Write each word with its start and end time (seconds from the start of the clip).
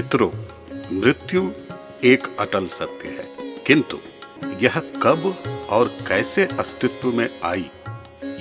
मित्रों, 0.00 0.30
मृत्यु 1.00 1.50
एक 2.04 2.36
अटल 2.38 2.66
सत्य 2.66 3.08
है। 3.08 3.26
किंतु 3.66 3.98
यह 4.62 4.78
कब 4.78 5.42
और 5.70 5.88
कैसे 6.08 6.44
अस्तित्व 6.44 7.12
में 7.12 7.30
आई, 7.44 7.70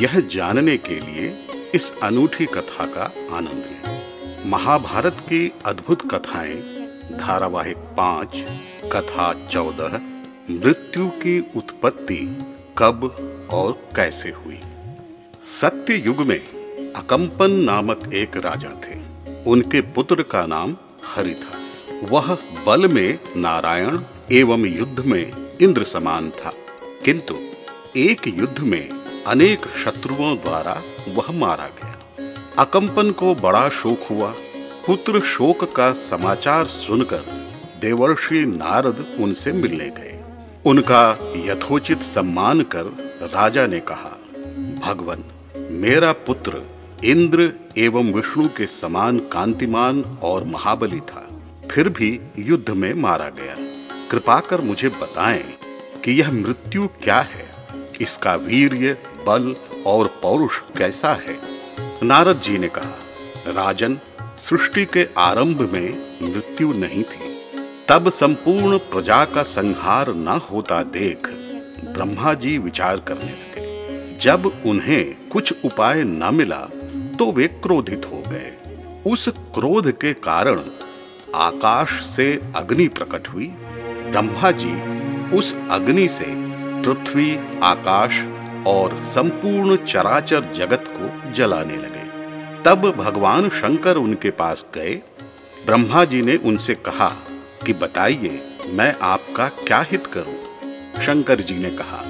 यह 0.02 0.20
जानने 0.20 0.78
के 0.78 1.00
लिए 1.00 1.46
इस 1.76 1.92
अनूठी 2.04 2.46
कथा 2.46 2.86
का 2.86 3.04
आनंद 3.38 3.66
लें। 3.66 4.02
महाभारत 4.46 5.18
की 5.20 5.52
अद्भुत 5.66 6.16
कथाएँ, 6.16 6.56
धारावाहिक 7.18 7.78
पाँच, 7.78 8.30
कथा 8.92 9.48
चौदह, 9.48 10.02
मृत्यु 10.52 11.10
की 11.10 11.52
उत्पत्ति 11.56 12.38
कब 12.78 13.04
और 13.54 13.72
कैसे 13.96 14.30
हुई। 14.30 14.60
सत्य 15.62 15.96
युग 15.96 16.18
में 16.18 16.40
अकंपन 16.94 17.52
नामक 17.52 18.14
एक 18.14 18.38
राजा 18.38 18.70
थे। 18.70 19.00
उनके 19.44 19.82
पुत्र 19.82 20.24
का 20.24 20.46
नाम 20.46 20.78
हरि 21.06 21.34
था 21.34 21.59
वह 22.04 22.38
बल 22.66 22.88
में 22.88 23.20
नारायण 23.38 24.00
एवं 24.32 24.66
युद्ध 24.66 25.06
में 25.06 25.32
इंद्र 25.62 25.84
समान 25.84 26.30
था। 26.30 26.52
किंतु 27.06 27.36
एक 27.98 28.28
युद्ध 28.28 28.60
में 28.60 28.90
अनेक 29.28 29.60
शत्रुओं 29.60 30.36
द्वारा 30.36 30.82
वह 31.08 31.32
मारा 31.32 31.68
गया। 31.68 32.00
अकंपन 32.60 33.12
को 33.12 33.36
बड़ा 33.36 33.70
शोक 33.70 34.00
हुआ। 34.10 34.34
पुत्र 34.88 35.20
शोक 35.20 35.76
का 35.76 35.94
समाचार 35.94 36.66
सुनकर 36.66 37.22
देवर्षि 37.82 38.46
नारद 38.46 39.18
उनसे 39.20 39.52
मिलने 39.52 39.90
गए। 39.90 40.20
उनका 40.66 41.34
यथोचित 41.36 42.02
सम्मान 42.02 42.62
कर 42.62 42.84
राजा 43.22 43.68
ने 43.68 43.80
कहा, 43.80 44.18
भगवान, 44.86 45.24
मेरा 45.72 46.12
पुत्र 46.12 46.62
इंद्र 47.04 47.54
एवं 47.78 48.14
विष्णु 48.14 48.48
के 48.48 48.68
समान 48.68 49.20
कांतिमान 49.20 50.18
और 50.22 50.44
महाबली 50.44 51.00
था। 51.00 51.29
फिर 51.72 51.90
भी 51.90 52.20
युद्ध 52.40 52.70
में 52.70 52.94
मारा 52.94 53.30
गया। 53.30 53.56
कृपा 54.12 54.40
कर 54.40 54.62
मुझे 54.62 54.90
बताएँ 54.90 55.44
कि 56.04 56.12
यह 56.12 56.32
मृत्यु 56.32 56.88
क्या 56.88 57.20
है? 57.22 57.46
इसका 58.02 58.36
वीर्य, 58.36 58.98
बल 59.28 59.56
और 59.86 60.20
पौरुष 60.22 60.60
कैसा 60.78 61.14
है? 61.14 61.38
नारद 62.04 62.40
जी 62.40 62.58
ने 62.58 62.68
कहा, 62.68 63.00
राजन, 63.48 64.00
सृष्टि 64.40 64.86
के 64.86 65.08
आरंभ 65.18 65.62
में 65.74 66.16
मृत्यु 66.22 66.74
नहीं 66.74 67.04
थी। 67.04 67.40
तब 67.90 68.10
संपूर्ण 68.10 68.78
प्रजा 68.78 69.26
का 69.26 69.44
संहार 69.44 70.14
न 70.14 70.28
होता 70.28 70.84
देख 70.84 71.28
ब्रह्मा 71.86 72.34
जी 72.34 72.58
विचार 72.58 73.00
करने 73.00 73.32
लगे। 73.32 74.18
जब 74.18 74.46
उन्हें 74.66 75.30
कुछ 75.30 75.54
उपाय 75.66 76.04
न 76.04 76.30
मिला 76.34 76.70
तो 77.20 77.32
वे 77.32 77.48
क्रोधित 77.48 78.06
हो 78.06 78.24
गए। 78.28 78.52
उस 79.08 79.28
क्रोध 79.28 79.92
के 79.92 80.14
कारण 80.14 80.62
आकाश 81.36 81.90
से 82.06 82.42
अग्नि 82.56 82.88
प्रकट 82.88 83.28
हुई। 83.28 83.48
ब्रह्मा 84.10 84.52
जी 84.52 85.00
उस 85.38 85.56
अग्नि 85.70 86.08
से 86.08 86.26
पृथ्वी, 86.84 87.40
आकाश 87.64 88.22
और 88.68 89.04
संपूर्ण 89.04 89.76
चराचर 89.76 90.54
जगत 90.54 90.84
को 90.88 91.32
जलाने 91.32 91.78
लगे। 91.78 92.00
तब 92.64 92.92
भगवान 92.98 93.50
शंकर 93.50 93.96
उनके 93.96 94.30
पास 94.30 94.66
गए। 94.76 95.02
ब्रह्मा 95.66 96.06
जी 96.06 96.22
ने 96.22 96.36
उनसे 96.36 96.76
कहा 96.76 97.16
कि 97.66 97.74
बताइए, 97.74 98.42
मैं 98.68 98.96
आपका 99.02 99.48
क्या 99.48 99.86
हित 99.92 100.08
करूँ? 100.08 100.40
शंकर 101.04 101.42
जी 101.42 101.58
ने 101.58 101.70
कहा, 101.70 102.04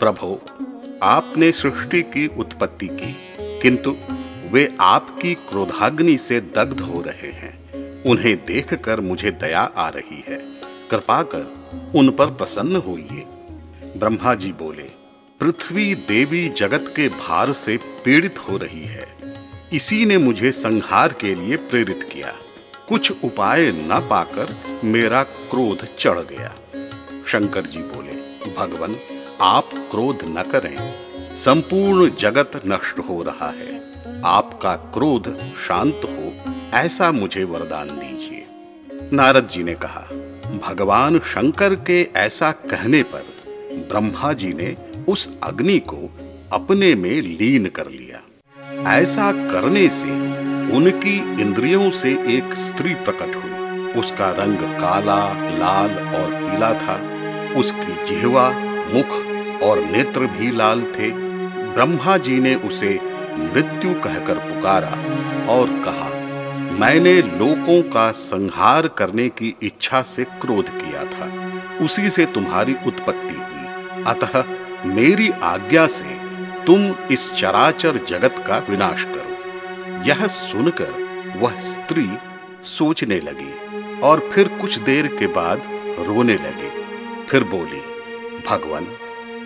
प्रभो, 0.00 0.42
आपने 1.02 1.52
सृष्टि 1.52 2.02
की 2.02 2.26
उत्पत्ति 2.26 2.86
की, 2.86 3.16
किंतु 3.40 3.96
वे 4.50 4.76
आपकी 4.80 5.34
क्रोधाग्नि 5.34 6.18
से 6.18 6.40
दग्ध 6.40 6.80
हो 6.80 7.00
रहे 7.00 7.30
हैं। 7.30 7.63
उन्हें 8.06 8.44
देखकर 8.44 9.00
मुझे 9.00 9.30
दया 9.30 9.60
आ 9.60 9.88
रही 9.88 10.24
है। 10.28 10.38
कृपा 10.90 11.22
कर, 11.22 11.54
उन 11.94 12.10
पर 12.10 12.26
प्रसन्न 12.26 12.76
होइए। 12.76 13.26
ब्रह्मा 13.96 14.34
जी 14.34 14.52
बोले, 14.52 15.04
पृथ्वी 15.40 15.94
देवी 15.94 16.48
जगत 16.48 16.92
के 16.96 17.08
भार 17.08 17.52
से 17.52 17.76
पीड़ित 17.76 18.38
हो 18.38 18.56
रही 18.56 18.84
है। 18.84 19.16
इसी 19.72 20.04
ने 20.04 20.18
मुझे 20.18 20.52
संहार 20.52 21.12
के 21.12 21.34
लिए 21.34 21.56
प्रेरित 21.56 22.08
किया। 22.12 22.34
कुछ 22.88 23.12
उपाय 23.24 23.72
न 23.72 24.06
पाकर 24.10 24.56
मेरा 24.84 25.22
क्रोध 25.22 25.96
चढ़ 25.98 26.18
गया। 26.18 26.54
शंकर 27.26 27.62
जी 27.62 27.78
बोले, 27.78 28.12
भगवान, 28.54 28.96
आप 29.40 29.70
क्रोध 29.74 30.18
न 30.28 30.42
करें। 30.42 30.76
संपूर्ण 31.36 32.10
जगत 32.10 32.50
नष्ट 32.66 32.98
हो 32.98 33.22
रहा 33.22 33.50
है। 33.50 33.80
आपका 34.24 34.76
क्रोध 34.76 35.38
शांत 35.38 36.00
हो। 36.04 36.53
ऐसा 36.74 37.12
मुझे 37.12 37.44
वरदान 37.44 37.88
दीजिए। 37.88 38.46
नारद 39.12 39.48
जी 39.48 39.62
ने 39.62 39.74
कहा, 39.74 40.00
भगवान 40.68 41.18
शंकर 41.18 41.74
के 41.74 42.08
ऐसा 42.16 42.50
कहने 42.50 43.02
पर 43.02 43.24
ब्रह्मा 43.72 44.32
जी 44.32 44.52
ने 44.52 44.76
उस 45.08 45.32
अग्नि 45.42 45.78
को 45.78 46.10
अपने 46.52 46.94
में 46.94 47.20
लीन 47.20 47.66
कर 47.66 47.86
लिया। 47.86 48.20
ऐसा 48.94 49.32
करने 49.32 49.88
से 49.88 50.10
उनकी 50.76 51.42
इंद्रियों 51.42 51.90
से 51.90 52.10
एक 52.10 52.54
स्त्री 52.54 52.94
प्रकट 52.94 53.34
हुई। 53.34 53.92
उसका 54.00 54.30
रंग 54.30 54.56
काला, 54.56 55.32
लाल 55.58 55.90
और 55.90 56.50
पीला 56.50 56.74
था। 56.74 56.96
उसकी 57.60 58.04
जिहवा, 58.04 58.50
मुख 58.94 59.10
और 59.62 59.80
नेत्र 59.80 60.20
भी 60.20 60.50
लाल 60.50 60.82
थे। 60.82 61.10
ब्रह्मा 61.74 62.16
जी 62.16 62.40
ने 62.40 62.54
उसे 62.54 63.00
मृत्यु 63.36 63.94
कहकर 63.94 64.34
पुकारा 64.34 64.92
और 65.52 65.66
कहा 65.66 66.13
मैंने 66.74 67.22
लोगों 67.22 67.82
का 67.82 68.10
संहार 68.10 68.88
करने 68.88 69.28
की 69.28 69.54
इच्छा 69.62 70.02
से 70.02 70.24
क्रोध 70.24 70.68
किया 70.68 71.04
था। 71.04 71.52
उसी 71.84 72.10
से 72.10 72.26
तुम्हारी 72.26 72.76
उत्पत्ति 72.86 73.34
हुई। 73.34 74.04
अतः 74.04 74.44
मेरी 74.86 75.30
आज्ञा 75.30 75.86
से 75.86 76.14
तुम 76.64 76.94
इस 77.10 77.32
चराचर 77.32 77.96
जगत 78.08 78.44
का 78.46 78.58
विनाश 78.70 79.04
करो। 79.04 79.34
यह 80.04 80.26
सुनकर 80.26 80.90
वह 81.36 81.50
स्त्री 81.50 82.10
सोचने 82.62 83.20
लगी 83.20 83.54
और 84.00 84.30
फिर 84.32 84.48
कुछ 84.48 84.78
देर 84.78 85.06
के 85.06 85.26
बाद 85.26 85.62
रोने 85.98 86.34
लगी। 86.34 86.70
फिर 87.26 87.44
बोली, 87.44 87.82
भगवान, 88.48 88.86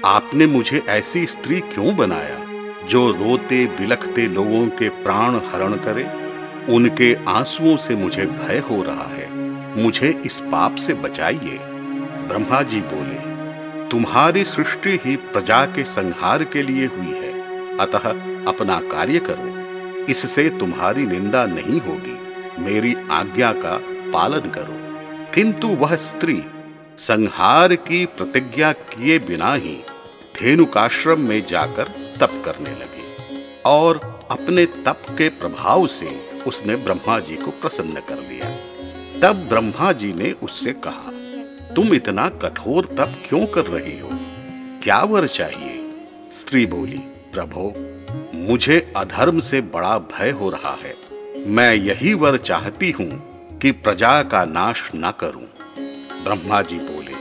आपने 0.04 0.46
मुझे 0.46 0.82
ऐसी 0.88 1.26
स्त्री 1.26 1.60
क्यों 1.60 1.96
बनाया 1.96 2.38
जो 2.86 3.10
रोते 3.10 3.66
बिलखते 3.66 4.26
लोगों 4.26 4.66
के 4.66 4.88
प्राण 4.88 5.40
हरण 5.48 5.72
करे? 5.72 6.27
उनके 6.68 7.16
आंसुओं 7.28 7.76
से 7.76 7.94
मुझे 7.94 8.26
भय 8.26 8.58
हो 8.58 8.82
रहा 8.82 9.04
है। 9.04 9.32
मुझे 9.82 10.22
इस 10.26 10.40
पाप 10.40 10.74
से 10.76 10.94
बचाइए। 10.94 11.58
ब्रह्मा 12.28 12.62
जी 12.62 12.80
बोले, 12.80 13.28
तुम्हारी 13.88 14.44
सृष्टि 14.44 15.00
ही 15.04 15.16
प्रजा 15.16 15.64
के 15.64 15.84
संहार 15.84 16.44
के 16.44 16.62
लिए 16.62 16.86
हुई 16.86 17.06
है। 17.06 17.32
अतः 17.78 17.98
अपना 18.46 18.80
कार्य 18.80 19.18
करो। 19.18 19.58
इससे 20.06 20.48
तुम्हारी 20.48 21.06
निंदा 21.06 21.46
नहीं 21.46 21.80
होगी। 21.80 22.18
मेरी 22.62 22.96
आज्ञा 23.10 23.52
का 23.52 23.80
पालन 24.12 24.40
करो। 24.40 24.88
किंतु 25.34 25.68
वह 25.68 25.96
स्त्री 25.96 26.44
संहार 26.98 27.74
की 27.74 28.06
प्रतिज्ञा 28.06 28.72
किए 28.72 29.18
बिना 29.18 29.54
ही 29.54 29.78
धेनुकाश्रम 30.40 31.20
में 31.20 31.46
जाकर 31.46 31.84
तप 32.20 32.42
करने 32.44 32.70
लगी 32.70 33.38
और 33.66 34.20
अपने 34.30 34.66
तप 34.66 35.02
के 35.10 35.28
प्रभाव 35.28 35.86
से 35.86 36.27
उसने 36.46 36.76
ब्रह्मा 36.76 37.18
जी 37.20 37.36
को 37.36 37.50
प्रसन्न 37.50 38.00
कर 38.08 38.14
दिया। 38.14 38.50
तब 39.20 39.36
ब्रह्मा 39.48 39.92
जी 39.92 40.12
ने 40.12 40.32
उससे 40.32 40.72
कहा, 40.72 41.12
तुम 41.74 41.94
इतना 41.94 42.28
कठोर 42.28 42.84
तप 42.84 43.22
क्यों 43.28 43.46
कर 43.46 43.66
रही 43.66 43.98
हो? 43.98 44.10
क्या 44.82 45.00
वर 45.02 45.26
चाहिए? 45.26 45.90
स्त्री 46.32 46.66
बोली, 46.66 46.98
प्रभो, 47.32 47.72
मुझे 48.34 48.92
अधर्म 48.96 49.40
से 49.40 49.60
बड़ा 49.60 49.98
भय 49.98 50.30
हो 50.30 50.50
रहा 50.50 50.74
है। 50.74 50.96
मैं 51.46 51.74
यही 51.74 52.14
वर 52.14 52.38
चाहती 52.38 52.90
हूँ 52.90 53.10
कि 53.58 53.70
प्रजा 53.70 54.22
का 54.22 54.44
नाश 54.44 54.90
न 54.94 55.12
करूँ। 55.20 55.46
ब्रह्मा 56.24 56.62
जी 56.62 56.78
बोले, 56.78 57.14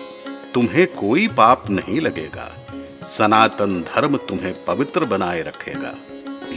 तुम्हें 0.54 0.88
कोई 0.88 1.28
पाप 1.28 1.70
नहीं 1.70 2.02
लगेगा। 2.02 2.52
सनातन 3.08 3.82
धर्म 3.82 4.18
तुम्हें 4.18 4.54
पवित्र 4.66 5.06
बनाए 5.06 5.42
रखेगा। 5.42 5.96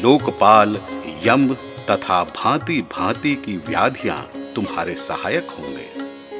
लोकपाल, 0.02 0.78
यम 1.26 1.54
तथा 1.90 2.24
भांति 2.24 2.80
भांति 2.92 3.34
की 3.36 3.56
व्याधियाँ 3.56 4.18
तुम्हारे 4.54 4.94
सहायक 4.94 5.50
होंगे। 5.50 5.88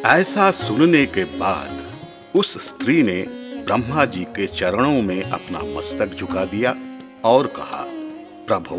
ऐसा 0.09 0.51
सुनने 0.51 1.07
के 1.07 1.25
बाद 1.25 1.93
उस 2.35 2.67
स्त्री 2.67 3.03
ने 3.03 3.23
ब्रह्मा 3.65 4.05
जी 4.05 4.25
के 4.25 4.47
चरणों 4.47 5.03
में 5.03 5.23
अपना 5.23 5.59
मस्तक 5.79 6.15
झुका 6.15 6.45
दिया 6.45 6.75
और 7.25 7.47
कहा, 7.47 7.85
प्रभु, 8.47 8.77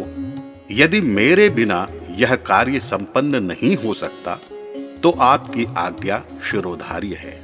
यदि 0.72 1.02
मेरे 1.02 1.50
बिना 1.50 1.88
यह 2.12 2.36
कार्य 2.36 2.80
संपन्न 2.80 3.44
नहीं 3.44 3.76
हो 3.78 3.94
सकता 3.94 4.40
तो 5.04 5.12
आपकी 5.12 5.66
आज्ञा 5.78 6.24
शिरोधार्य 6.52 7.16
है। 7.16 7.44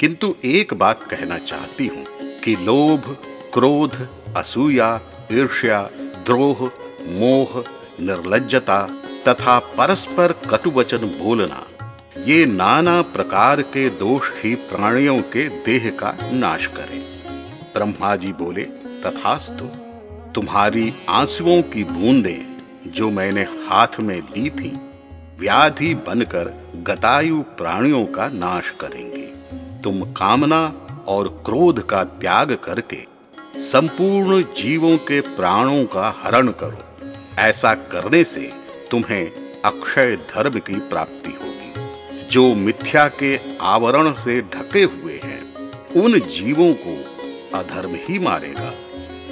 किंतु 0.00 0.34
एक 0.44 0.74
बात 0.74 1.02
कहना 1.02 1.38
चाहती 1.38 1.86
हूँ 1.86 2.04
कि 2.44 2.54
लोभ, 2.54 3.16
क्रोध, 3.54 4.08
असूया, 4.36 5.00
ईर्ष्या, 5.32 5.82
द्रोह, 6.26 6.70
मोह 7.08 7.64
निर्लजता 8.00 8.80
तथा 9.28 9.58
परस्पर 9.58 10.32
कटुवचन 10.50 11.06
बोलना, 11.18 11.62
ये 12.26 12.44
नाना 12.46 13.00
प्रकार 13.02 13.62
के 13.62 13.88
दोष 13.90 14.30
ही 14.36 14.54
प्राणियों 14.54 15.20
के 15.32 15.48
देह 15.64 15.90
का 15.90 16.14
नाश 16.32 16.66
करें। 16.66 17.00
ब्रह्मा 17.74 18.14
जी 18.16 18.32
बोले, 18.32 18.62
तथास्तु, 19.02 19.64
तुम्हारी 20.34 20.92
आंसुओं 21.08 21.60
की 21.62 21.84
बूंदें 21.84 22.56
जो 22.86 23.10
मैंने 23.10 23.42
हाथ 23.42 24.00
में 24.00 24.18
ली 24.18 24.50
थी, 24.50 24.72
व्याधि 25.40 25.94
बनकर 26.06 26.52
गतायु 26.82 27.42
प्राणियों 27.58 28.04
का 28.06 28.28
नाश 28.28 28.70
करेंगे। 28.80 29.26
तुम 29.82 30.02
कामना 30.12 30.62
और 31.08 31.28
क्रोध 31.46 31.86
का 31.86 32.04
त्याग 32.04 32.52
करके 32.64 33.04
संपूर्ण 33.60 34.42
जीवों 34.56 34.96
के 34.98 35.20
प्राणों 35.20 35.84
का 35.84 36.14
हरण 36.22 36.48
करो। 36.60 36.91
ऐसा 37.38 37.74
करने 37.74 38.24
से 38.24 38.50
तुम्हें 38.90 39.32
अक्षय 39.64 40.16
धर्म 40.16 40.58
की 40.58 40.80
प्राप्ति 40.80 41.30
होगी। 41.30 41.72
जो 42.30 42.54
मिथ्या 42.54 43.08
के 43.08 43.40
आवरण 43.58 44.12
से 44.12 44.42
ढके 44.42 44.82
हुए 44.82 45.20
हैं, 45.24 45.42
उन 46.02 46.20
जीवों 46.20 46.74
को 46.86 47.04
अधर्म 47.58 47.90
ही 47.94 48.18
मारेगा। 48.18 48.72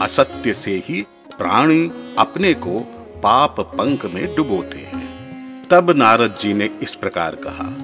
असत्य 0.02 0.54
से 0.54 0.82
ही 0.86 1.06
प्राणी 1.38 2.14
अपने 2.18 2.54
को 2.54 2.80
पाप 3.22 3.60
पंख 3.60 4.06
में 4.06 4.34
डुबोते 4.34 4.78
हैं। 4.78 5.10
तब 5.70 5.90
नारद 5.90 6.38
जी 6.40 6.52
ने 6.52 6.70
इस 6.82 6.94
प्रकार 6.94 7.34
कहा, 7.34 7.78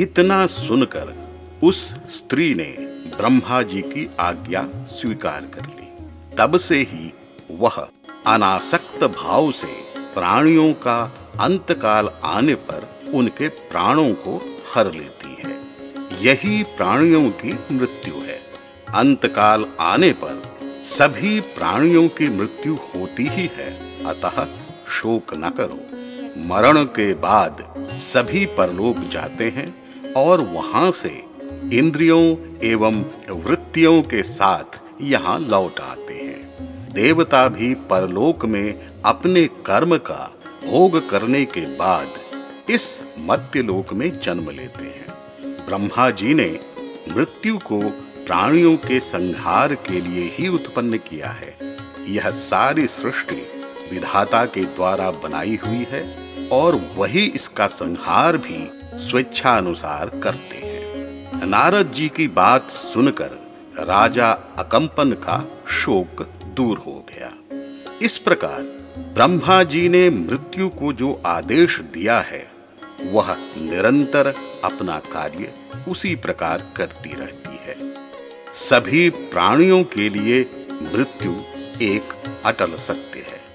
इतना 0.00 0.46
सुनकर 0.46 1.26
उस 1.62 1.90
स्त्री 1.92 2.54
ने 2.54 2.76
ब्रह्मा 3.16 3.62
जी 3.62 3.82
की 3.82 4.10
आज्ञा 4.20 4.68
स्वीकार 4.74 5.40
कर 5.40 5.66
ली। 5.66 6.06
तब 6.38 6.56
से 6.56 6.78
ही 6.78 7.12
वह 7.50 7.88
अनासक्त 8.26 9.04
भाव 9.04 9.50
से 9.52 10.00
प्राणियों 10.14 10.72
का 10.72 11.12
अंतकाल 11.40 12.10
आने 12.24 12.54
पर 12.54 12.88
उनके 13.14 13.48
प्राणों 13.48 14.12
को 14.12 14.60
हर 14.74 14.92
लेती 14.92 15.36
है। 15.38 15.58
यही 16.24 16.62
प्राणियों 16.62 17.30
की 17.30 17.58
मृत्यु 17.72 18.14
है। 18.14 18.40
अंतकाल 18.94 19.66
आने 19.80 20.10
पर 20.12 20.42
सभी 20.84 21.40
प्राणियों 21.40 22.08
की 22.08 22.28
मृत्यु 22.28 22.74
होती 22.74 23.26
ही 23.26 23.50
है। 23.54 23.70
अतः 24.04 24.46
शोक 24.88 25.34
न 25.34 25.50
करो। 25.50 25.80
मरण 26.48 26.84
के 26.84 27.14
बाद 27.14 27.74
सभी 27.94 28.46
परलोक 28.46 29.08
जाते 29.08 29.44
हैं 29.44 29.68
और 30.12 30.40
वहाँ 30.40 30.90
से 30.92 31.24
इंद्रियों 31.72 32.36
एवं 32.62 33.04
वृत्तियों 33.30 34.02
के 34.02 34.22
साथ 34.22 34.80
यहाँ 35.02 35.38
लौट 35.40 35.80
आते 35.80 36.14
हैं। 36.14 36.25
देवता 36.96 37.48
भी 37.48 37.74
परलोक 37.74 38.44
में 38.44 38.90
अपने 39.04 39.44
कर्म 39.66 39.96
का 39.96 40.32
भोग 40.66 41.08
करने 41.10 41.44
के 41.44 41.60
बाद 41.60 42.70
इस 42.70 43.00
मध्य 43.18 43.62
लोक 43.62 43.92
में 43.92 44.20
जन्म 44.20 44.50
लेते 44.50 44.84
हैं। 44.84 45.56
ब्रह्मा 45.66 46.10
जी 46.10 46.34
ने 46.34 46.60
मृत्यु 47.16 47.58
को 47.58 47.80
प्राणियों 48.26 48.76
के 48.76 49.00
संहार 49.00 49.74
के 49.74 50.00
लिए 50.00 50.30
ही 50.34 50.48
उत्पन्न 50.48 50.98
किया 50.98 51.30
है। 51.30 51.56
यह 52.08 52.30
सारी 52.30 52.86
सृष्टि 52.86 53.42
विधाता 53.92 54.44
के 54.44 54.64
द्वारा 54.64 55.10
बनाई 55.10 55.58
हुई 55.66 55.86
है 55.90 56.02
और 56.48 56.80
वही 56.96 57.24
इसका 57.26 57.66
संहार 57.66 58.36
भी 58.36 58.70
स्वेच्छानुसार 58.94 60.08
करते 60.08 60.56
हैं। 60.56 61.46
नारद 61.46 61.92
जी 61.92 62.08
की 62.08 62.28
बात 62.28 62.62
सुनकर 62.62 63.38
राजा 63.78 64.30
अकंपन 64.58 65.12
का 65.12 65.44
शोक 65.68 66.26
दूर 66.56 66.78
हो 66.78 67.06
गया। 67.10 67.32
इस 68.02 68.18
प्रकार 68.18 68.62
ब्रह्मा 69.14 69.62
जी 69.62 69.88
ने 69.88 70.08
मृत्यु 70.10 70.68
को 70.68 70.92
जो 70.92 71.22
आदेश 71.26 71.78
दिया 71.94 72.20
है, 72.20 72.50
वह 73.12 73.34
निरंतर 73.58 74.34
अपना 74.64 74.98
कार्य 74.98 75.52
उसी 75.88 76.14
प्रकार 76.16 76.62
करती 76.76 77.12
रहती 77.12 77.58
है। 77.62 77.76
सभी 78.54 79.08
प्राणियों 79.10 79.82
के 79.84 80.08
लिए 80.08 80.40
मृत्यु 80.82 81.32
एक 81.82 82.14
अटल 82.44 82.76
सत्य 82.76 83.20
है। 83.20 83.45